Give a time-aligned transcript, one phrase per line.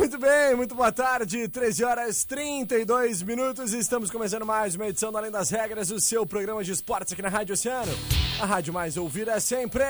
[0.00, 3.74] Muito bem, muito boa tarde, 13 horas 32 minutos.
[3.74, 7.20] Estamos começando mais uma edição do Além das Regras, o seu programa de esportes aqui
[7.20, 7.92] na Rádio Oceano.
[8.40, 9.84] A rádio mais ouvida sempre.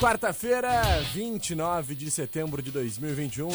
[0.00, 0.82] Quarta-feira,
[1.14, 3.50] 29 de setembro de 2021,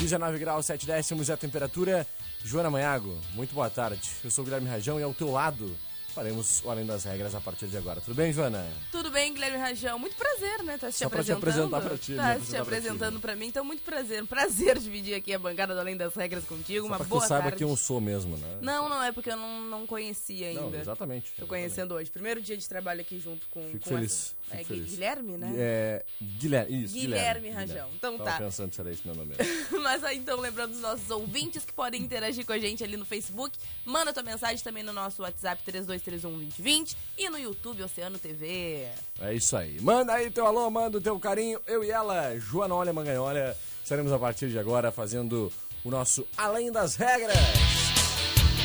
[0.00, 2.04] 19 graus 7 décimos é a temperatura.
[2.44, 4.10] Joana Manhago, muito boa tarde.
[4.24, 5.72] Eu sou o Guilherme Rajão e ao teu lado
[6.12, 8.00] faremos o Além das Regras a partir de agora.
[8.00, 8.66] Tudo bem, Joana?
[8.90, 9.98] Tudo bem, Guilherme Rajão?
[9.98, 10.78] Muito prazer, né?
[10.78, 11.74] Tá se Só pra te apresentando.
[11.74, 14.24] apresentar pra ti, Tá me se apresentar pra apresentando pra mim, então muito prazer.
[14.26, 16.80] Prazer dividir aqui a bancada do Além das Regras contigo.
[16.86, 17.58] Só Uma pra que boa tu saiba tarde.
[17.58, 18.58] quem eu sou mesmo, né?
[18.60, 20.60] Não, não é porque eu não, não conhecia ainda.
[20.62, 21.32] Não, exatamente.
[21.38, 22.10] Tô conhecendo hoje.
[22.10, 24.90] Primeiro dia de trabalho aqui junto com, Fico com feliz, essa- fico é, feliz.
[24.92, 25.52] Guilherme, né?
[25.56, 26.04] É,
[26.38, 27.88] Guilherme, isso, Guilherme Rajão.
[27.94, 28.38] Então Tava tá.
[28.38, 29.34] pensando se era esse meu nome.
[29.82, 33.04] Mas aí, então, lembrando os nossos ouvintes que podem interagir com a gente ali no
[33.04, 35.62] Facebook, manda tua mensagem também no nosso WhatsApp
[36.02, 38.86] 32312020 e no YouTube Oceano TV.
[39.20, 39.80] É isso aí.
[39.80, 41.60] Manda aí teu alô, manda o teu carinho.
[41.66, 45.52] Eu e ela, Joana Olha Manganholha, estaremos a partir de agora fazendo
[45.84, 47.36] o nosso Além das Regras.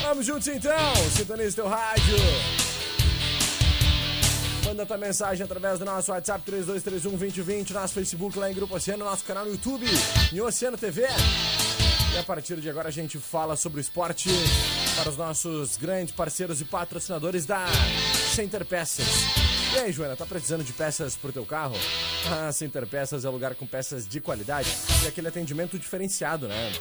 [0.02, 2.16] Vamos juntos então, sintonize teu rádio.
[4.68, 9.24] Manda tua mensagem através do nosso WhatsApp 32312020, nosso Facebook lá em Grupo Oceano, nosso
[9.24, 9.86] canal no YouTube,
[10.34, 11.08] em Oceano TV.
[12.14, 14.30] E a partir de agora a gente fala sobre o esporte
[14.98, 17.68] para os nossos grandes parceiros e patrocinadores da
[18.34, 19.06] Center Peças.
[19.76, 21.76] E aí, Joana, tá precisando de peças pro teu carro?
[22.32, 24.70] A Center Peças é lugar com peças de qualidade
[25.04, 26.74] e aquele atendimento diferenciado, né?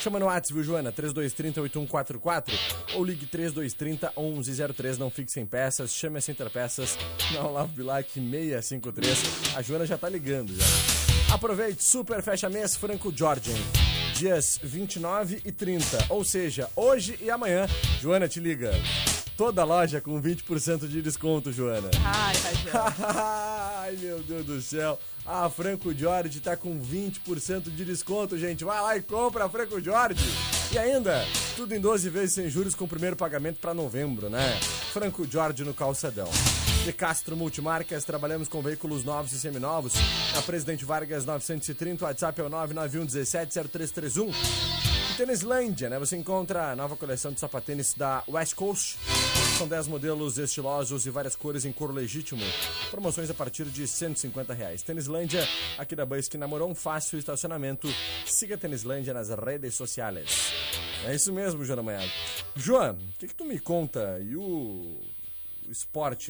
[0.00, 0.92] Chama no WhatsApp, viu, Joana?
[0.92, 2.52] 3230-8144
[2.94, 4.98] ou ligue 3230-1103.
[4.98, 6.98] Não fique sem peças, chame a Center Peças
[7.32, 9.56] na Olavo Bilac 653.
[9.56, 11.34] A Joana já tá ligando já.
[11.34, 13.56] Aproveite, super fecha mês Franco Jorgen.
[14.14, 17.66] Dias 29 e 30, ou seja, hoje e amanhã.
[18.00, 18.72] Joana, te liga.
[19.36, 21.90] Toda loja com 20% de desconto, Joana.
[22.04, 22.94] Ai, Rajão.
[23.84, 24.98] Ai, meu Deus do céu.
[25.26, 28.62] A Franco Jorge tá com 20% de desconto, gente.
[28.62, 30.24] Vai lá e compra a Franco Jorge.
[30.70, 31.26] E ainda,
[31.56, 34.58] tudo em 12 vezes sem juros com o primeiro pagamento para novembro, né?
[34.92, 36.30] Franco Jorge no calçadão.
[36.84, 39.94] De Castro Multimarcas, trabalhamos com veículos novos e seminovos.
[40.34, 44.28] Na Presidente Vargas 930, o WhatsApp é o 991 17 0331.
[44.28, 45.98] Em Tênislândia, né?
[45.98, 48.98] Você encontra a nova coleção de sapatênis da West Coast.
[49.56, 52.42] São 10 modelos estilosos e várias cores em couro legítimo.
[52.90, 54.82] Promoções a partir de 150 reais.
[54.82, 57.88] Tênislândia, aqui da Bus que namorou um fácil estacionamento.
[58.26, 60.52] Siga a Tênislândia nas redes sociais.
[61.06, 62.12] É isso mesmo, Joana Manhado.
[62.54, 64.20] Joan, o que, que tu me conta?
[64.20, 65.00] E o,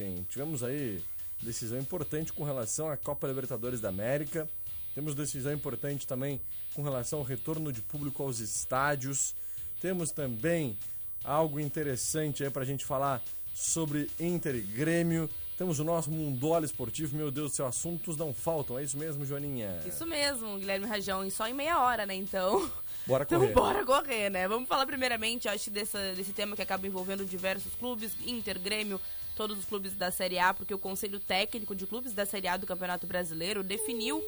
[0.03, 0.25] hein?
[0.29, 1.01] Tivemos aí
[1.41, 4.47] decisão importante com relação à Copa Libertadores da América.
[4.93, 6.39] Temos decisão importante também
[6.73, 9.35] com relação ao retorno de público aos estádios.
[9.81, 10.77] Temos também
[11.23, 13.21] algo interessante aí pra gente falar
[13.53, 15.29] sobre Inter e Grêmio.
[15.57, 17.15] Temos o nosso Mundola Esportivo.
[17.15, 18.77] Meu Deus do céu, assuntos não faltam.
[18.77, 19.81] É isso mesmo, Joaninha?
[19.85, 22.13] Isso mesmo, Guilherme Rajão, e só em meia hora, né?
[22.13, 22.69] Então.
[23.07, 23.53] Bora Então correr.
[23.53, 24.47] bora correr, né?
[24.47, 28.99] Vamos falar primeiramente, acho, dessa, desse tema que acaba envolvendo diversos clubes, Inter, Grêmio,
[29.35, 32.57] todos os clubes da Série A, porque o Conselho Técnico de Clubes da Série A
[32.57, 34.23] do Campeonato Brasileiro definiu.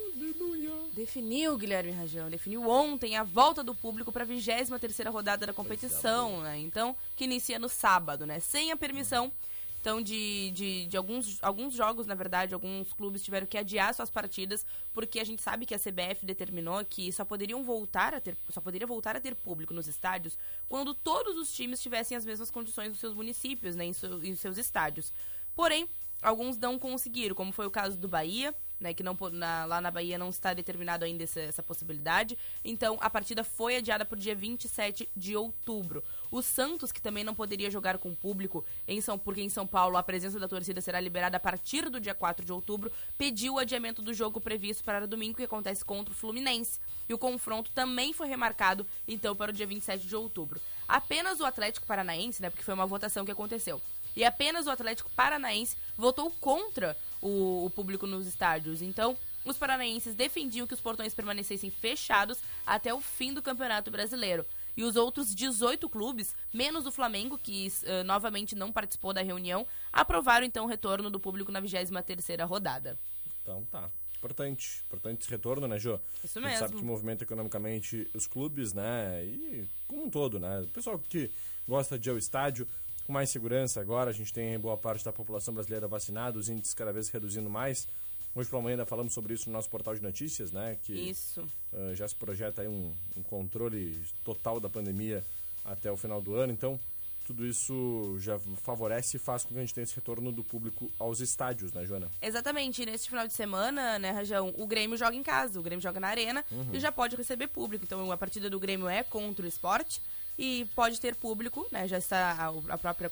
[0.92, 5.52] Definiu, Guilherme Rajão, definiu ontem a volta do público para a 23 terceira rodada da
[5.52, 6.58] competição, né?
[6.58, 8.40] Então, que inicia no sábado, né?
[8.40, 9.32] Sem a permissão
[9.80, 14.10] então, de, de, de alguns, alguns jogos, na verdade, alguns clubes tiveram que adiar suas
[14.10, 18.36] partidas, porque a gente sabe que a CBF determinou que só poderiam voltar a ter,
[18.48, 20.36] só poderia voltar a ter público nos estádios
[20.68, 24.34] quando todos os times tivessem as mesmas condições nos seus municípios, né, em, seu- em
[24.34, 25.12] seus estádios.
[25.54, 25.88] Porém,
[26.22, 29.90] alguns não conseguiram, como foi o caso do Bahia, né, que não, na- lá na
[29.90, 32.38] Bahia não está determinado ainda essa, essa possibilidade.
[32.64, 36.02] Então, a partida foi adiada para o dia 27 de outubro.
[36.30, 39.96] O Santos, que também não poderia jogar com público, em São, porque em São Paulo
[39.96, 43.58] a presença da torcida será liberada a partir do dia 4 de outubro, pediu o
[43.58, 46.78] adiamento do jogo previsto para domingo, que acontece contra o Fluminense.
[47.08, 50.60] E o confronto também foi remarcado, então, para o dia 27 de outubro.
[50.86, 53.80] apenas o Atlético Paranaense, né, porque foi uma votação que aconteceu,
[54.16, 58.82] e apenas o Atlético Paranaense votou contra o, o público nos estádios.
[58.82, 64.44] Então, os paranaenses defendiam que os portões permanecessem fechados até o fim do Campeonato Brasileiro.
[64.76, 69.66] E os outros 18 clubes, menos o Flamengo, que uh, novamente não participou da reunião,
[69.92, 72.98] aprovaram então o retorno do público na 23ª rodada.
[73.42, 73.90] Então tá.
[74.18, 75.98] Importante, importante esse retorno, né, Jô?
[76.24, 76.48] Isso mesmo.
[76.48, 79.24] A gente sabe que movimenta economicamente os clubes, né?
[79.24, 80.60] E como um todo, né?
[80.60, 81.30] O pessoal que
[81.66, 82.66] gosta de ir ao estádio
[83.08, 86.74] com mais segurança agora, a gente tem boa parte da população brasileira vacinada, os índices
[86.74, 87.88] cada vez reduzindo mais.
[88.34, 90.76] Hoje pela manhã ainda falamos sobre isso no nosso portal de notícias, né?
[90.82, 91.40] Que Isso.
[91.72, 95.24] Uh, já se projeta aí um, um, controle total da pandemia
[95.64, 96.52] até o final do ano.
[96.52, 96.78] Então,
[97.24, 100.92] tudo isso já favorece e faz com que a gente tenha esse retorno do público
[100.98, 102.10] aos estádios, né, Joana?
[102.20, 102.84] Exatamente.
[102.84, 106.08] Neste final de semana, né, Rajão, o Grêmio joga em casa, o Grêmio joga na
[106.08, 106.74] arena uhum.
[106.74, 107.86] e já pode receber público.
[107.86, 110.02] Então, a partida do Grêmio é contra o esporte
[110.38, 111.88] e pode ter público, né?
[111.88, 113.10] Já está a, própria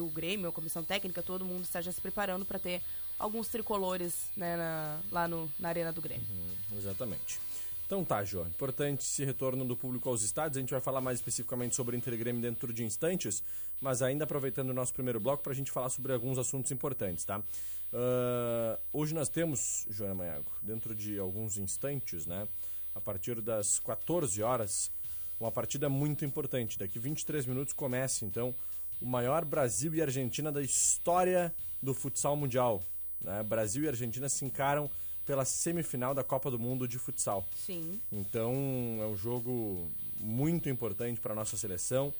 [0.00, 2.82] o Grêmio, a comissão técnica, todo mundo está já se preparando para ter
[3.16, 6.26] alguns tricolores né, na, lá no, na Arena do Grêmio.
[6.28, 7.38] Uhum, exatamente.
[7.86, 8.48] Então tá, João.
[8.48, 10.56] Importante esse retorno do público aos estádios.
[10.56, 13.42] A gente vai falar mais especificamente sobre Inter Grêmio dentro de instantes,
[13.80, 17.24] mas ainda aproveitando o nosso primeiro bloco para a gente falar sobre alguns assuntos importantes,
[17.24, 17.38] tá?
[17.38, 22.48] Uh, hoje nós temos, Joana Maiago, dentro de alguns instantes, né?
[22.94, 24.90] A partir das 14 horas,
[25.38, 26.78] uma partida muito importante.
[26.78, 28.54] Daqui 23 minutos começa, então,
[29.00, 32.82] o maior Brasil e Argentina da história do futsal mundial.
[33.20, 33.42] Né?
[33.42, 34.90] Brasil e Argentina se encaram
[35.26, 37.46] pela semifinal da Copa do Mundo de futsal.
[37.56, 38.00] Sim.
[38.12, 38.52] Então
[39.00, 42.12] é um jogo muito importante para a nossa seleção.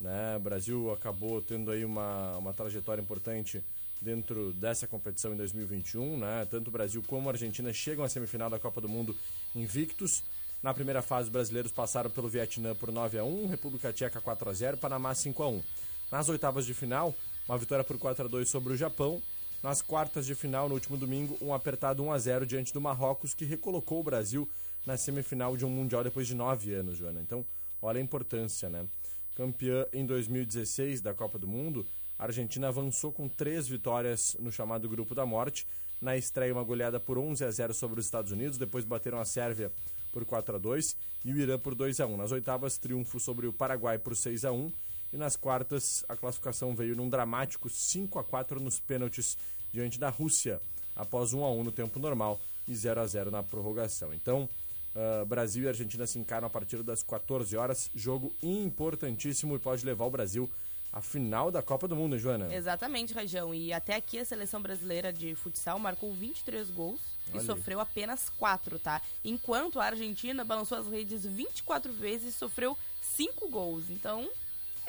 [0.00, 0.36] Né?
[0.36, 3.62] O Brasil acabou tendo aí uma, uma trajetória importante
[4.00, 6.18] dentro dessa competição em 2021.
[6.18, 6.46] Né?
[6.50, 9.14] Tanto o Brasil como a Argentina chegam à semifinal da Copa do Mundo
[9.54, 10.22] invictos.
[10.62, 14.50] Na primeira fase, os brasileiros passaram pelo Vietnã por 9 a 1 República Tcheca 4
[14.50, 15.62] a 0 Panamá 5 a 1
[16.10, 17.14] Nas oitavas de final,
[17.48, 19.22] uma vitória por 4 a 2 sobre o Japão
[19.62, 23.34] nas quartas de final, no último domingo, um apertado 1 a 0 diante do Marrocos,
[23.34, 24.48] que recolocou o Brasil
[24.86, 27.20] na semifinal de um Mundial depois de nove anos, Joana.
[27.20, 27.44] Então,
[27.82, 28.86] olha a importância, né?
[29.34, 31.84] Campeã em 2016 da Copa do Mundo,
[32.16, 35.66] a Argentina avançou com três vitórias no chamado Grupo da Morte.
[36.00, 39.24] Na estreia, uma goleada por 11 a 0 sobre os Estados Unidos, depois bateram a
[39.24, 39.72] Sérvia
[40.12, 43.46] por 4 a 2 e o Irã por 2 a 1 Nas oitavas, triunfo sobre
[43.46, 44.72] o Paraguai por 6 a 1
[45.12, 49.38] e nas quartas, a classificação veio num dramático 5 a 4 nos pênaltis
[49.72, 50.60] diante da Rússia,
[50.94, 54.12] após 1 a 1 no tempo normal e 0 a 0 na prorrogação.
[54.12, 54.48] Então,
[54.94, 57.90] uh, Brasil e Argentina se encaram a partir das 14 horas.
[57.94, 60.50] Jogo importantíssimo e pode levar o Brasil
[60.92, 62.54] à final da Copa do Mundo, hein, Joana?
[62.54, 63.54] Exatamente, Rajão.
[63.54, 67.00] E até aqui a seleção brasileira de futsal marcou 23 gols
[67.34, 69.02] E sofreu apenas 4, tá?
[69.24, 73.90] Enquanto a Argentina balançou as redes 24 vezes e sofreu 5 gols.
[73.90, 74.28] Então,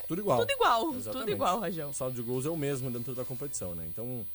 [0.07, 0.39] tudo igual.
[0.39, 1.19] Tudo igual, Exatamente.
[1.19, 1.89] tudo igual, Rajão.
[1.89, 3.85] O saldo de gols é o mesmo dentro da competição, né?
[3.87, 4.25] Então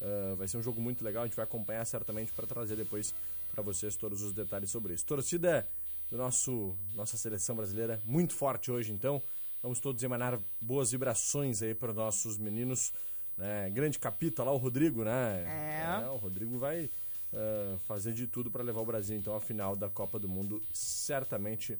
[0.00, 3.14] uh, vai ser um jogo muito legal, a gente vai acompanhar certamente para trazer depois
[3.52, 5.04] para vocês todos os detalhes sobre isso.
[5.04, 5.66] Torcida
[6.10, 9.22] do nosso nossa seleção brasileira muito forte hoje, então
[9.62, 12.92] vamos todos emanar boas vibrações aí para nossos meninos.
[13.36, 13.68] Né?
[13.70, 15.42] Grande capita lá, o Rodrigo, né?
[15.44, 16.04] É.
[16.04, 16.88] é o Rodrigo vai
[17.34, 20.62] uh, fazer de tudo para levar o Brasil então à final da Copa do Mundo,
[20.72, 21.74] certamente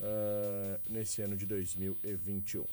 [0.00, 2.64] uh, nesse ano de 2021.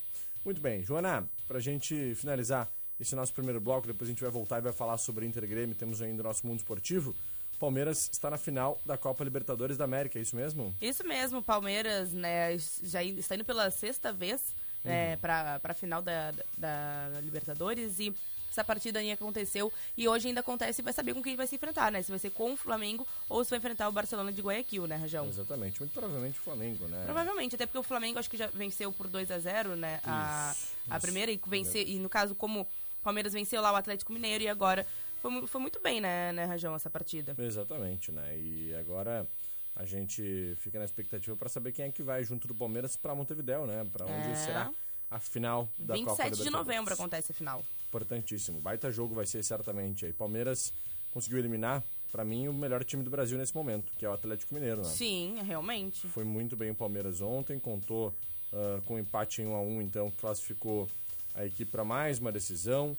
[0.43, 2.69] Muito bem, Joana, para a gente finalizar
[2.99, 5.75] esse nosso primeiro bloco, depois a gente vai voltar e vai falar sobre Inter Grêmio,
[5.75, 7.15] temos ainda o nosso mundo esportivo.
[7.59, 10.75] Palmeiras está na final da Copa Libertadores da América, é isso mesmo?
[10.81, 15.19] Isso mesmo, Palmeiras né, já está indo pela sexta vez né, uhum.
[15.19, 18.13] para a final da, da, da Libertadores e
[18.49, 21.55] essa partida aí aconteceu e hoje ainda acontece e vai saber com quem vai se
[21.55, 22.01] enfrentar, né?
[22.01, 24.95] Se vai ser com o Flamengo ou se vai enfrentar o Barcelona de Guayaquil, né,
[24.95, 25.27] Rajão?
[25.27, 27.03] Exatamente, muito provavelmente o Flamengo, né?
[27.05, 29.97] Provavelmente, até porque o Flamengo acho que já venceu por 2 a 0 né?
[29.97, 30.55] Isso, a,
[30.89, 32.67] a primeira e venceu, e no caso, como o
[33.03, 34.85] Palmeiras venceu lá o Atlético Mineiro e agora
[35.21, 37.35] foi, foi muito bem, né, né, Rajão, essa partida.
[37.37, 38.37] Exatamente, né?
[38.37, 39.27] E agora
[39.75, 43.13] a gente fica na expectativa para saber quem é que vai junto do Palmeiras para
[43.13, 43.85] Montevideo, né?
[43.91, 44.35] Para onde é.
[44.35, 44.71] será
[45.09, 47.63] a final da Copa 27 de novembro acontece a final.
[47.87, 48.59] Importantíssimo.
[48.59, 50.13] Baita jogo vai ser certamente aí.
[50.13, 50.73] Palmeiras
[51.11, 54.53] conseguiu eliminar, para mim, o melhor time do Brasil nesse momento, que é o Atlético
[54.53, 54.87] Mineiro, né?
[54.87, 56.07] Sim, realmente.
[56.09, 58.13] Foi muito bem o Palmeiras ontem, contou
[58.51, 60.87] uh, com um empate em 1 a 1 então classificou
[61.33, 62.97] a equipe para mais uma decisão.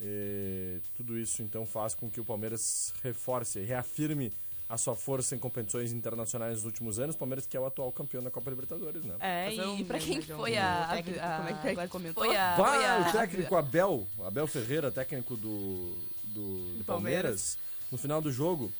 [0.00, 4.32] E tudo isso então faz com que o Palmeiras reforce, reafirme
[4.68, 7.16] a sua força em competições internacionais nos últimos anos.
[7.16, 9.14] Palmeiras que é o atual campeão da Copa Libertadores, né?
[9.20, 10.84] É, e pra quem foi a...
[10.84, 12.24] a, como é que comentou?
[12.24, 15.94] Foi a, foi a, o técnico Abel, Abel Ferreira, técnico do,
[16.24, 17.58] do, do Palmeiras, Palmeiras,
[17.94, 18.72] no final do jogo,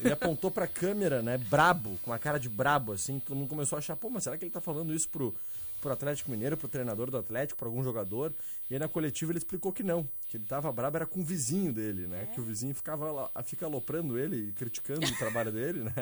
[0.00, 3.76] ele apontou pra câmera, né, brabo, com a cara de brabo, assim, todo mundo começou
[3.76, 5.34] a achar, pô, mas será que ele tá falando isso pro
[5.82, 8.32] pro Atlético Mineiro, pro treinador do Atlético, para algum jogador.
[8.70, 11.24] E aí na coletiva ele explicou que não, que ele tava brabo era com o
[11.24, 12.22] vizinho dele, né?
[12.22, 12.26] É.
[12.26, 15.92] Que o vizinho ficava fica aloprando ele e criticando o trabalho dele, né?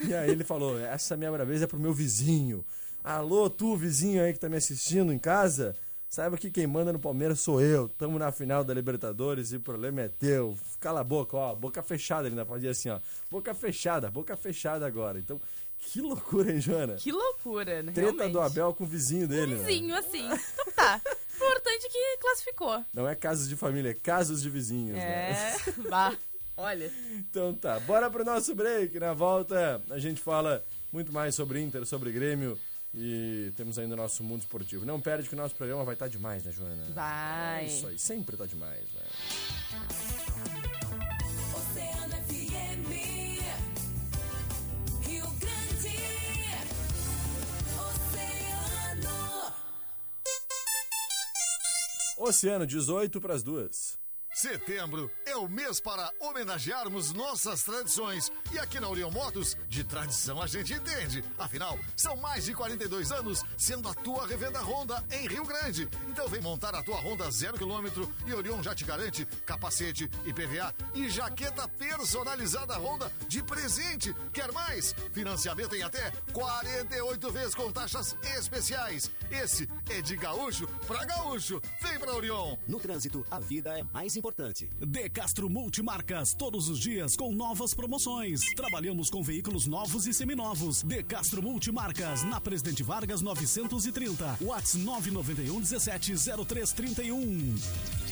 [0.00, 2.64] E aí ele falou: "Essa minha braveza é pro meu vizinho.
[3.04, 5.76] Alô, tu vizinho aí que tá me assistindo em casa,
[6.12, 7.88] Saiba que quem manda no Palmeiras sou eu.
[7.88, 10.54] Tamo na final da Libertadores e o problema é teu.
[10.78, 11.54] Cala a boca, ó.
[11.54, 13.00] Boca fechada, ele ainda fazia assim, ó.
[13.30, 15.18] Boca fechada, boca fechada agora.
[15.18, 15.40] Então,
[15.78, 16.96] que loucura, hein, Joana?
[16.96, 17.92] Que loucura, né?
[17.92, 18.32] Treta Realmente.
[18.32, 19.64] do Abel com o vizinho dele, né?
[19.64, 19.98] Vizinho, né?
[20.00, 20.26] assim.
[20.26, 21.00] Então tá.
[21.34, 22.84] Importante que classificou.
[22.92, 25.00] Não é casos de família, é casos de vizinhos, é...
[25.00, 25.30] né?
[25.32, 26.14] É, vá.
[26.58, 26.92] Olha.
[27.12, 29.00] Então tá, bora pro nosso break.
[29.00, 32.58] Na volta a gente fala muito mais sobre Inter, sobre Grêmio
[32.94, 34.84] e temos ainda o nosso mundo esportivo.
[34.84, 36.84] Não perde que o nosso programa vai estar tá demais, né, Joana?
[36.94, 37.64] Vai.
[37.64, 39.02] É isso aí, sempre está demais, né?
[41.54, 42.88] Oceano FM,
[45.06, 45.98] Rio Grande,
[47.88, 49.54] Oceano.
[52.18, 54.01] Oceano, 18 para as duas.
[54.34, 58.32] Setembro é o mês para homenagearmos nossas tradições.
[58.50, 61.22] E aqui na Orion Motos, de tradição a gente entende.
[61.38, 65.86] Afinal, são mais de 42 anos sendo a tua revenda Honda em Rio Grande.
[66.08, 70.74] Então vem montar a tua Honda zero quilômetro e Orion já te garante capacete, IPVA
[70.94, 74.14] e jaqueta personalizada Honda de presente.
[74.32, 74.94] Quer mais?
[75.12, 79.10] Financiamento em até 48 vezes com taxas especiais.
[79.30, 81.60] Esse é de gaúcho para gaúcho.
[81.82, 82.56] Vem pra Orion.
[82.66, 84.70] No trânsito, a vida é mais importante importante.
[84.78, 88.40] De Castro Multimarcas, todos os dias com novas promoções.
[88.54, 90.84] Trabalhamos com veículos novos e seminovos.
[90.84, 94.38] De Castro Multimarcas, na Presidente Vargas 930.
[94.40, 96.14] Whats 991 17
[96.46, 98.11] 0331.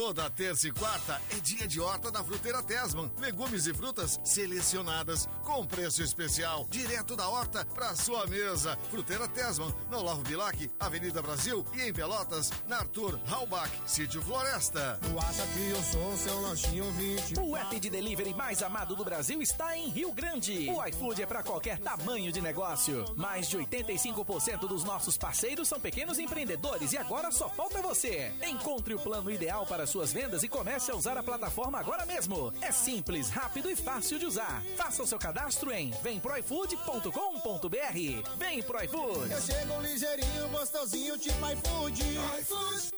[0.00, 3.12] Toda terça e quarta é dia de horta da Fruteira Tesman.
[3.18, 8.78] Legumes e frutas selecionadas com preço especial, direto da horta para sua mesa.
[8.90, 14.98] Fruteira Tesman, no Olavo Bilac, Avenida Brasil e em Pelotas, na Arthur Halbach, Sítio Floresta.
[15.02, 17.38] Tu acha que eu sou seu lanchinho 20?
[17.38, 20.70] O app de delivery mais amado do Brasil está em Rio Grande.
[20.70, 23.04] O iFood é para qualquer tamanho de negócio.
[23.18, 28.32] Mais de 85% dos nossos parceiros são pequenos empreendedores e agora só falta você.
[28.48, 32.52] Encontre o plano ideal para suas vendas e comece a usar a plataforma agora mesmo.
[32.60, 34.62] É simples, rápido e fácil de usar.
[34.76, 38.36] Faça o seu cadastro em vemproifood.com.br.
[38.38, 39.32] Vem pro iFood.
[39.32, 42.02] Eu chego ligeirinho, gostosinho, tipo iFood.
[42.40, 42.90] iFood.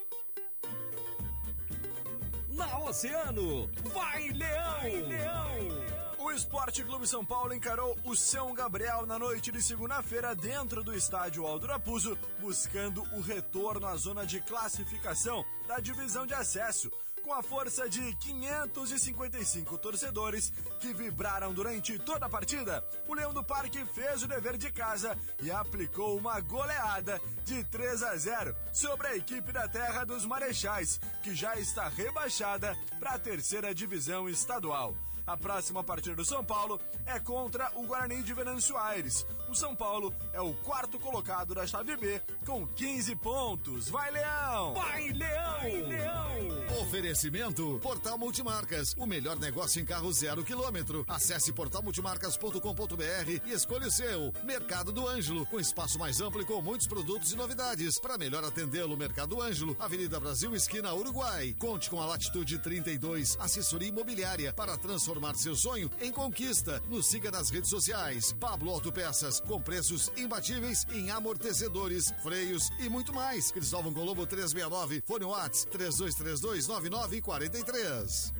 [2.50, 4.80] Na Oceano, vai Leão!
[4.80, 5.91] Vai, Leão!
[6.24, 10.94] O Esporte Clube São Paulo encarou o São Gabriel na noite de segunda-feira dentro do
[10.94, 16.92] estádio Aldo Raposo, buscando o retorno à zona de classificação da divisão de acesso.
[17.24, 23.42] Com a força de 555 torcedores que vibraram durante toda a partida, o Leão do
[23.42, 29.08] Parque fez o dever de casa e aplicou uma goleada de 3 a 0 sobre
[29.08, 34.94] a equipe da Terra dos Marechais, que já está rebaixada para a terceira divisão estadual.
[35.26, 39.26] A próxima partida do São Paulo é contra o Guarani de Venâncio Aires.
[39.48, 43.88] O São Paulo é o quarto colocado da chave B com 15 pontos.
[43.88, 44.74] Vai, Leão!
[44.74, 45.60] Vai, Leão!
[45.60, 46.61] Vai, Leão!
[46.80, 51.04] Oferecimento Portal Multimarcas, o melhor negócio em carro zero quilômetro.
[51.06, 54.32] Acesse portalmultimarcas.com.br e escolha o seu.
[54.42, 57.98] Mercado do Ângelo, com espaço mais amplo e com muitos produtos e novidades.
[57.98, 61.54] Para melhor atendê-lo, Mercado Ângelo, Avenida Brasil, esquina Uruguai.
[61.58, 66.82] Conte com a Latitude 32, assessoria imobiliária para transformar seu sonho em conquista.
[66.88, 68.32] Nos siga nas redes sociais.
[68.40, 73.52] Pablo Autopeças, com preços imbatíveis em amortecedores, freios e muito mais.
[73.52, 78.32] Cristóvão Colombo 369, Fone Whats 3232 9943.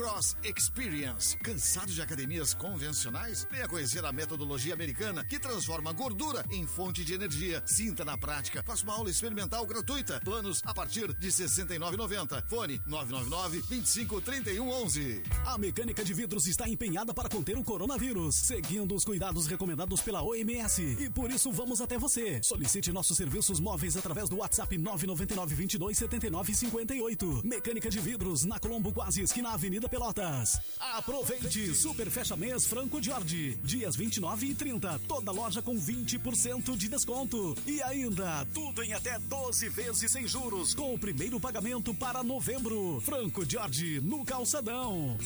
[0.00, 1.36] Cross Experience.
[1.38, 3.46] Cansado de academias convencionais?
[3.50, 7.62] Venha conhecer a metodologia americana que transforma gordura em fonte de energia.
[7.66, 8.62] Sinta na prática.
[8.62, 10.20] Faça uma aula experimental gratuita.
[10.20, 12.48] Planos a partir de R$ 69,90.
[12.48, 15.22] Fone 999 25 31 11.
[15.44, 20.22] A mecânica de vidros está empenhada para conter o coronavírus, seguindo os cuidados recomendados pela
[20.22, 20.82] OMS.
[20.98, 22.40] E por isso vamos até você.
[22.42, 27.42] Solicite nossos serviços móveis através do WhatsApp 999 22 79 58.
[27.44, 30.60] Mecânica de vidros na Colombo, quase esquina Avenida Avenida Pelotas.
[30.78, 33.58] Aproveite Super Fecha Mês Franco Jorge.
[33.62, 35.00] Dias 29 e 30.
[35.08, 37.56] Toda loja com 20% de desconto.
[37.66, 40.74] E ainda, tudo em até 12 vezes sem juros.
[40.74, 43.00] Com o primeiro pagamento para novembro.
[43.00, 45.18] Franco Jorge, no Calçadão.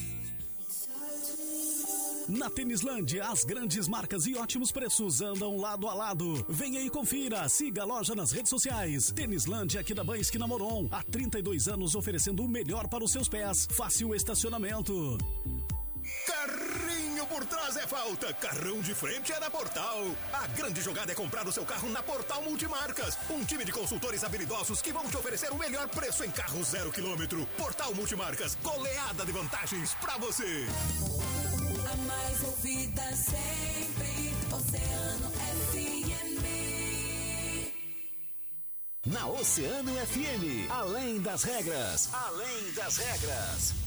[2.28, 6.44] Na Tênislândia, as grandes marcas e ótimos preços andam lado a lado.
[6.48, 7.46] Venha e confira.
[7.50, 9.12] Siga a loja nas redes sociais.
[9.12, 10.88] Tênislândia aqui da Banski na Moron.
[10.90, 13.68] Há 32 anos oferecendo o melhor para os seus pés.
[13.70, 15.18] Fácil estacionamento.
[16.26, 20.04] Carrinho por trás é falta, carrão de frente é na Portal.
[20.32, 23.18] A grande jogada é comprar o seu carro na Portal Multimarcas.
[23.30, 26.90] Um time de consultores habilidosos que vão te oferecer o melhor preço em carro zero
[26.90, 27.46] quilômetro.
[27.58, 30.66] Portal Multimarcas, goleada de vantagens pra você.
[32.34, 35.30] Mais ouvida sempre, Oceano
[35.70, 36.42] FM.
[39.06, 43.83] Na Oceano FM, além das regras, além das regras.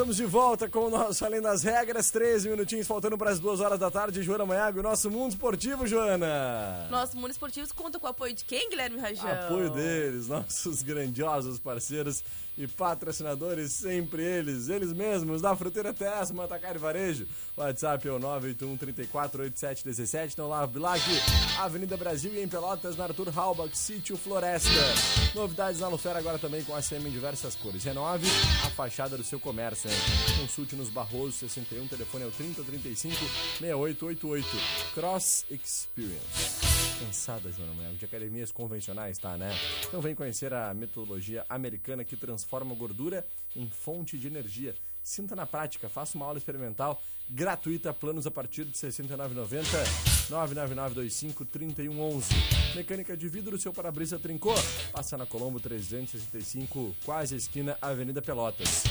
[0.00, 2.10] Estamos de volta com o nosso Além das Regras.
[2.10, 4.22] 13 minutinhos faltando para as duas horas da tarde.
[4.22, 6.88] Joana Manhago, nosso mundo esportivo, Joana.
[6.90, 9.30] Nosso Mundo Esportivos conta com o apoio de quem, Guilherme Rajão?
[9.30, 12.24] Apoio deles, nossos grandiosos parceiros
[12.56, 17.26] e patrocinadores, sempre eles, eles mesmos, da Fruteira Tessma, Atacar e Varejo.
[17.64, 20.32] WhatsApp é o 981 34 8717.
[20.34, 21.00] Então lá, Bilac,
[21.58, 24.70] Avenida Brasil e em Pelotas, na Arthur Halbach, Sítio Floresta.
[25.34, 27.84] Novidades na Lufera agora também com ACM em diversas cores.
[27.84, 28.26] Renove
[28.66, 29.90] a fachada do seu comércio.
[29.90, 29.96] Hein?
[30.40, 33.14] Consulte nos Barroso 61, telefone é o 3035
[33.60, 34.48] 6888.
[34.94, 36.70] Cross Experience.
[37.00, 39.50] Cansada, Joana Manhã, de academias convencionais, tá, né?
[39.86, 43.26] Então vem conhecer a metodologia americana que transforma gordura
[43.56, 44.74] em fonte de energia.
[45.10, 49.66] Sinta na prática, faça uma aula experimental gratuita, planos a partir de R$ 69,90,
[50.30, 52.22] 99925-3111.
[52.76, 54.54] Mecânica de vidro, seu para-brisa trincou.
[54.92, 58.84] Passa na Colombo 365, quase esquina Avenida Pelotas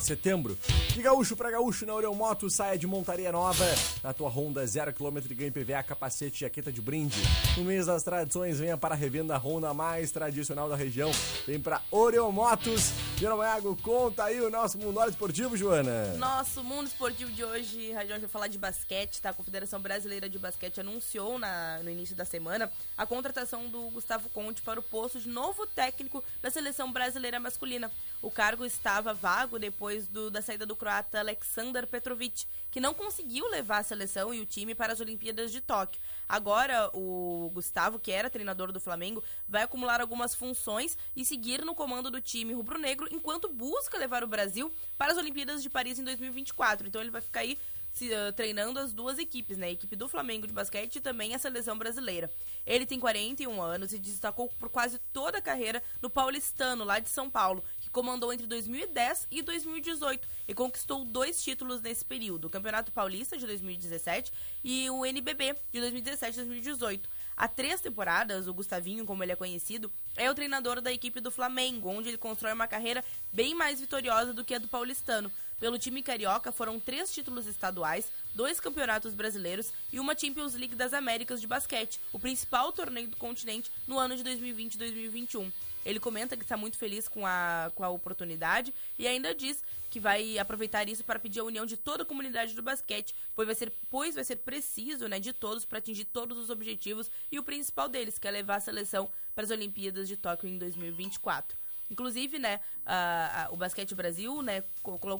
[0.00, 0.58] setembro.
[0.92, 3.64] De gaúcho para gaúcho na Orel Moto, saia de montaria nova.
[4.02, 7.20] Na tua Honda 0km e ganhe PVA, capacete e jaqueta de brinde.
[7.56, 11.10] No mês das tradições, venha para a revenda Honda mais tradicional da região.
[11.46, 12.92] Vem para Orel Motos.
[13.20, 16.14] Jeromaiago, conta aí o nosso mundo esportivo, Joana.
[16.16, 19.28] Nosso mundo esportivo de hoje, Radião, vai falar de basquete, tá?
[19.28, 24.30] A Confederação Brasileira de Basquete anunciou na, no início da semana a contratação do Gustavo
[24.30, 27.92] Conte para o posto de novo técnico da seleção brasileira masculina.
[28.22, 33.48] O cargo estava vago depois do, da saída do croata Aleksandar Petrovic, que não conseguiu
[33.48, 36.00] levar a seleção e o time para as Olimpíadas de Tóquio.
[36.28, 41.74] Agora, o Gustavo, que era treinador do Flamengo, vai acumular algumas funções e seguir no
[41.74, 46.04] comando do time rubro-negro enquanto busca levar o Brasil para as Olimpíadas de Paris em
[46.04, 46.86] 2024.
[46.86, 47.58] Então, ele vai ficar aí
[47.92, 49.66] se, uh, treinando as duas equipes, né?
[49.66, 52.30] A equipe do Flamengo de basquete e também a seleção brasileira.
[52.66, 57.08] Ele tem 41 anos e destacou por quase toda a carreira no Paulistano, lá de
[57.08, 62.92] São Paulo, comandou entre 2010 e 2018 e conquistou dois títulos nesse período: o Campeonato
[62.92, 67.08] Paulista de 2017 e o NBB de 2017 e 2018.
[67.36, 71.30] Há três temporadas, o Gustavinho, como ele é conhecido, é o treinador da equipe do
[71.30, 75.32] Flamengo, onde ele constrói uma carreira bem mais vitoriosa do que a do paulistano.
[75.58, 80.94] Pelo time carioca foram três títulos estaduais, dois campeonatos brasileiros e uma Champions League das
[80.94, 85.52] Américas de basquete, o principal torneio do continente no ano de 2020 e 2021.
[85.84, 89.98] Ele comenta que está muito feliz com a, com a oportunidade e ainda diz que
[89.98, 93.54] vai aproveitar isso para pedir a união de toda a comunidade do basquete, pois vai
[93.54, 97.42] ser, pois vai ser preciso né, de todos para atingir todos os objetivos e o
[97.42, 101.58] principal deles, que é levar a seleção para as Olimpíadas de Tóquio em 2024.
[101.90, 104.62] Inclusive, né, a, a, o Basquete Brasil, né,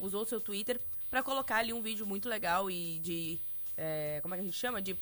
[0.03, 3.40] usou seu Twitter para colocar ali um vídeo muito legal e de.
[3.77, 4.81] É, como é que a gente chama?
[4.81, 4.96] De.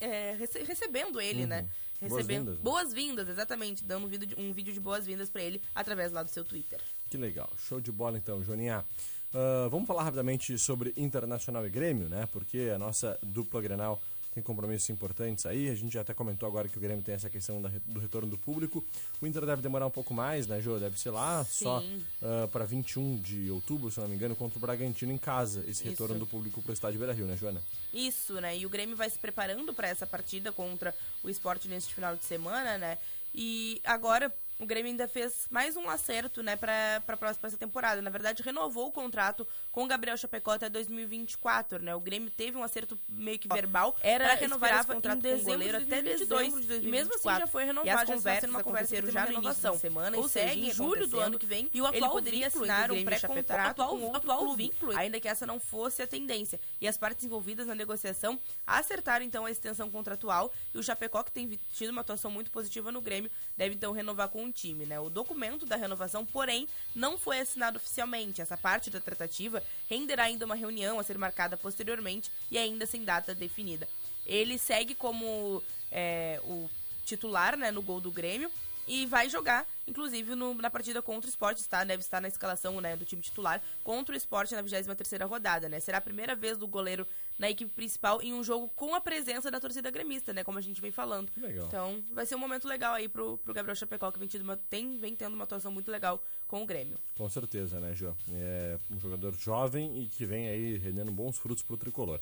[0.00, 1.68] É, rece recebendo ele, né?
[2.00, 2.46] Recebendo.
[2.46, 2.60] Boas-vindas, né?
[2.62, 3.84] Boas-vindas, exatamente.
[3.84, 6.80] Dando um vídeo, de, um vídeo de boas-vindas para ele através lá do seu Twitter.
[7.10, 7.50] Que legal.
[7.58, 8.84] Show de bola então, Joaninha.
[9.32, 12.26] Uh, vamos falar rapidamente sobre Internacional e Grêmio, né?
[12.32, 15.68] Porque a nossa dupla Grenal tem compromissos importantes aí.
[15.68, 18.30] A gente já até comentou agora que o Grêmio tem essa questão da, do retorno
[18.30, 18.84] do público.
[19.20, 20.78] O Inter deve demorar um pouco mais, né, Jô?
[20.78, 21.64] Deve ser lá Sim.
[21.64, 25.60] só uh, para 21 de outubro, se não me engano, contra o Bragantino em casa.
[25.60, 25.84] Esse Isso.
[25.84, 27.60] retorno do público para o estádio Beira Rio, né, Joana?
[27.92, 28.56] Isso, né?
[28.56, 32.24] E o Grêmio vai se preparando para essa partida contra o esporte neste final de
[32.24, 32.98] semana, né?
[33.34, 38.02] E agora o Grêmio ainda fez mais um acerto, né, para pra próxima temporada.
[38.02, 41.94] Na verdade, renovou o contrato com o Gabriel Chapecó até 2024, né?
[41.94, 45.30] O Grêmio teve um acerto meio que verbal para renovar esse contrato em com o
[45.30, 46.88] dezembro goleiro de até 2022, dezembro de 2024.
[46.88, 49.62] E mesmo assim já foi renovado, E já conversas sendo uma conversa já no início
[49.62, 52.12] da semana, Ou seja, segue em julho do ano que vem, E o ele atual
[52.12, 55.58] poderia vínculo assinar o um pré-contrato com outro atual clube, vínculo, ainda que essa não
[55.58, 56.60] fosse a tendência.
[56.80, 61.32] E as partes envolvidas na negociação acertaram então a extensão contratual e o Chapecó, que
[61.32, 64.98] tem tido uma atuação muito positiva no Grêmio, deve então renovar com time, né?
[65.00, 68.40] O documento da renovação, porém, não foi assinado oficialmente.
[68.40, 73.04] Essa parte da tratativa renderá ainda uma reunião a ser marcada posteriormente e ainda sem
[73.04, 73.88] data definida.
[74.26, 76.68] Ele segue como é, o
[77.04, 78.50] titular, né, no gol do Grêmio
[78.86, 82.80] e vai jogar, inclusive, no- na partida contra o Sport, está, deve estar na escalação
[82.80, 85.78] né, do time titular contra o Sport na 23ª rodada, né?
[85.80, 87.06] Será a primeira vez do goleiro
[87.40, 90.44] na equipe principal em um jogo com a presença da torcida gremista, né?
[90.44, 91.32] Como a gente vem falando.
[91.38, 91.66] Legal.
[91.68, 94.58] Então, vai ser um momento legal aí pro, pro Gabriel Chapecó, que vem, tido uma,
[94.58, 96.98] tem, vem tendo uma atuação muito legal com o Grêmio.
[97.16, 98.12] Com certeza, né, Jô?
[98.30, 102.20] É um jogador jovem e que vem aí rendendo bons frutos pro tricolor.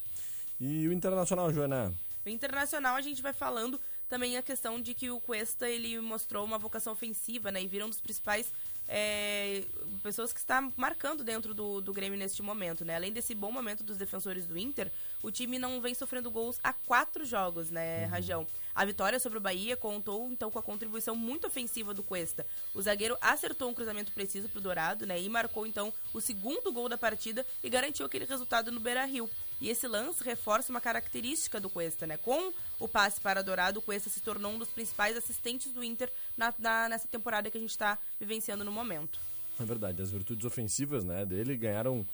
[0.61, 1.93] E o Internacional, Joana?
[2.25, 6.45] No Internacional, a gente vai falando também a questão de que o Cuesta ele mostrou
[6.45, 7.63] uma vocação ofensiva, né?
[7.63, 8.53] E viram um dos principais
[8.89, 9.65] é,
[10.03, 12.97] pessoas que está marcando dentro do, do Grêmio neste momento, né?
[12.97, 14.91] Além desse bom momento dos defensores do Inter,
[15.23, 18.47] o time não vem sofrendo gols há quatro jogos, né, Rajão?
[18.75, 22.47] A vitória sobre o Bahia contou, então, com a contribuição muito ofensiva do Cuesta.
[22.75, 25.21] O zagueiro acertou um cruzamento preciso pro Dourado, né?
[25.21, 29.29] E marcou, então, o segundo gol da partida e garantiu aquele resultado no Beira-Rio.
[29.61, 32.17] E esse lance reforça uma característica do Cuesta, né?
[32.17, 36.11] Com o passe para Dourado, o Cuesta se tornou um dos principais assistentes do Inter
[36.37, 39.19] na, na- nessa temporada que a gente está vivenciando no momento.
[39.61, 42.07] É verdade, as virtudes ofensivas né, dele ganharam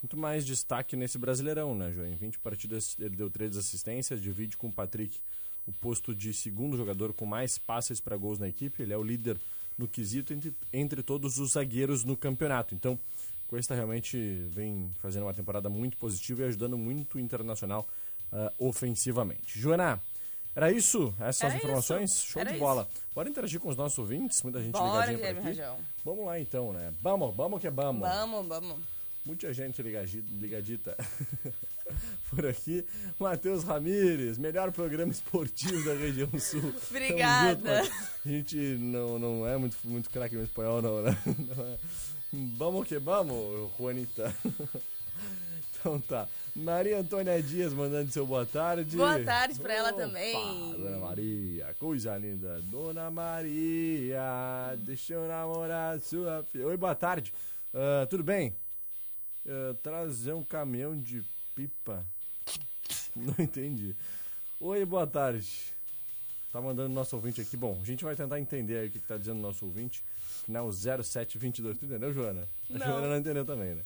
[0.00, 2.06] muito mais destaque nesse Brasileirão, né, João?
[2.06, 5.18] Em 20 partidas ele deu 3 assistências, divide com o Patrick
[5.66, 8.82] o posto de segundo jogador com mais passes para gols na equipe.
[8.82, 9.36] Ele é o líder
[9.78, 12.74] no quesito entre, entre todos os zagueiros no campeonato.
[12.74, 12.98] Então,
[13.52, 14.16] Cuesta realmente
[14.48, 17.86] vem fazendo uma temporada muito positiva e ajudando muito o Internacional
[18.32, 19.60] ah, ofensivamente.
[19.60, 20.00] Joana,
[20.56, 21.14] era isso?
[21.20, 22.12] Essas são as informações?
[22.12, 22.26] isso.
[22.28, 22.88] Show Era de bola.
[23.14, 24.42] Bora interagir com os nossos ouvintes?
[24.42, 25.60] Muita gente Bora, ligadinha Guilherme por aqui.
[25.60, 25.78] Rajão.
[26.02, 26.94] Vamos lá então, né?
[27.02, 28.00] Vamos, vamos que vamos.
[28.00, 28.78] Vamos, vamos.
[29.22, 30.96] Muita gente ligadita
[32.30, 32.86] por aqui.
[33.20, 36.72] Matheus Ramires, melhor programa esportivo da região sul.
[36.88, 37.84] Obrigada.
[37.84, 37.94] junto.
[38.24, 41.14] A gente não, não é muito, muito craque no espanhol, não, né?
[41.54, 41.78] Não é.
[42.32, 44.34] Vamos que vamos, Juanita.
[45.82, 46.28] Então tá.
[46.54, 48.96] Maria Antônia Dias mandando seu boa tarde.
[48.96, 50.72] Boa tarde pra ela Opa, também.
[50.74, 52.60] Dona Maria, coisa linda.
[52.70, 56.68] Dona Maria, deixa eu namorar sua filha.
[56.68, 57.34] Oi, boa tarde.
[57.74, 58.54] Ah, tudo bem?
[59.44, 61.24] Ah, trazer um caminhão de
[61.56, 62.06] pipa?
[63.16, 63.96] Não entendi.
[64.60, 65.72] Oi, boa tarde.
[66.52, 67.56] Tá mandando nosso ouvinte aqui.
[67.56, 70.00] Bom, a gente vai tentar entender aí o que, que tá dizendo nosso ouvinte.
[70.44, 71.78] Final 0722.
[71.78, 72.48] Tu entendeu, Joana?
[72.68, 72.86] A Não.
[72.86, 73.82] Joana não entendeu também, né?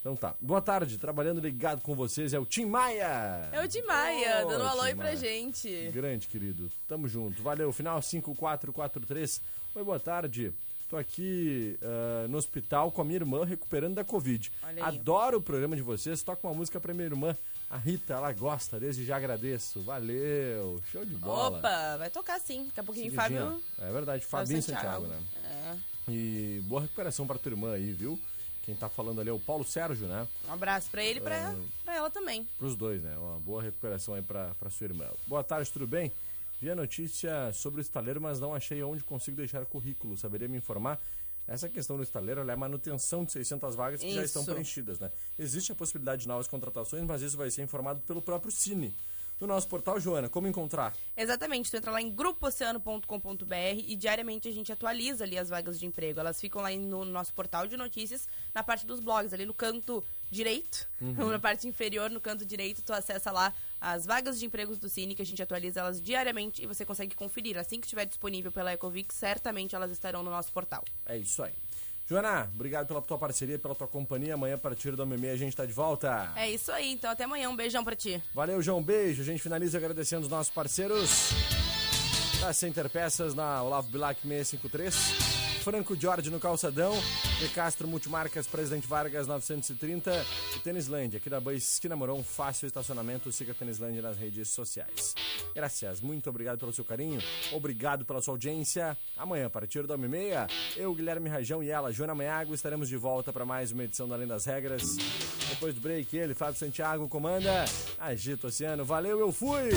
[0.00, 0.34] Então tá.
[0.40, 3.50] Boa tarde, trabalhando ligado com vocês é o Tim Maia.
[3.52, 5.90] É o Di Maia, Ô, dando um alô aí Tim pra gente.
[5.92, 6.70] Grande, querido.
[6.88, 7.42] Tamo junto.
[7.42, 7.70] Valeu.
[7.72, 9.42] Final 5443.
[9.74, 10.54] Oi, boa tarde.
[10.88, 14.50] Tô aqui ah, no hospital com a minha irmã recuperando da Covid.
[14.80, 16.22] Adoro o programa de vocês.
[16.22, 17.36] Toca uma música pra minha irmã.
[17.70, 18.80] A Rita, ela gosta.
[18.80, 19.80] Desde já agradeço.
[19.82, 20.82] Valeu.
[20.90, 21.58] Show de bola.
[21.58, 22.64] Opa, vai tocar sim.
[22.66, 23.40] Daqui a pouquinho, Seguidinha.
[23.42, 23.62] Fábio.
[23.78, 24.24] É verdade.
[24.26, 25.18] Fabinho Santiago, né?
[25.44, 25.76] É.
[26.10, 28.18] E boa recuperação pra tua irmã aí, viu?
[28.62, 30.26] Quem tá falando ali é o Paulo Sérgio, né?
[30.48, 31.56] Um abraço pra ele e pra, É.
[31.84, 32.46] pra ela também.
[32.58, 33.16] Pros dois, né?
[33.16, 35.06] Uma boa recuperação aí pra, pra sua irmã.
[35.28, 36.10] Boa tarde, tudo bem?
[36.60, 40.16] Vi a notícia sobre o estaleiro, mas não achei onde consigo deixar currículo.
[40.16, 41.00] Saberia me informar?
[41.46, 44.50] Essa questão do estaleiro é a manutenção de 600 vagas que já estão Isso.
[44.52, 45.10] preenchidas, né?
[45.38, 48.94] Existe a possibilidade de novas contratações, mas isso vai ser informado pelo próprio Cine.
[49.40, 50.94] No nosso portal, Joana, como encontrar?
[51.16, 53.54] Exatamente, tu entra lá em grupooceano.com.br
[53.86, 56.20] e diariamente a gente atualiza ali as vagas de emprego.
[56.20, 60.04] Elas ficam lá no nosso portal de notícias, na parte dos blogs, ali no canto
[60.30, 61.30] direito, Uhum.
[61.30, 65.14] na parte inferior, no canto direito, tu acessa lá as vagas de empregos do Cine,
[65.14, 67.56] que a gente atualiza elas diariamente e você consegue conferir.
[67.58, 70.84] Assim que estiver disponível pela Ecovic, certamente elas estarão no nosso portal.
[71.06, 71.52] É isso aí.
[72.06, 74.34] Joana, obrigado pela tua parceria, pela tua companhia.
[74.34, 76.32] Amanhã, a partir da meia, a gente tá de volta.
[76.34, 77.48] É isso aí, então até amanhã.
[77.48, 78.20] Um beijão pra ti.
[78.34, 78.82] Valeu, João.
[78.82, 79.22] Beijo.
[79.22, 81.30] A gente finaliza agradecendo os nossos parceiros.
[82.40, 85.29] Da Center Peças, na Olavo Bilac 653.
[85.60, 86.94] Franco Jorge no calçadão,
[87.38, 90.24] De Castro Multimarcas, Presidente Vargas 930
[90.56, 91.38] e Tênislândia, aqui da
[91.80, 95.14] que namorou um fácil estacionamento, siga Tênislândia nas redes sociais.
[95.54, 98.96] Graças, muito obrigado pelo seu carinho, obrigado pela sua audiência.
[99.18, 103.30] Amanhã, a partir da 1h30, eu, Guilherme Rajão e ela, Joana Maiago, estaremos de volta
[103.30, 104.96] para mais uma edição do Além das Regras.
[105.50, 107.66] Depois do break, ele, Fábio Santiago, comanda
[107.98, 108.84] Agito Oceano.
[108.84, 109.70] Valeu, eu fui!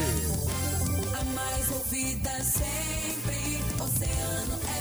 [1.19, 4.72] A mais ouvida sempre, Oceano é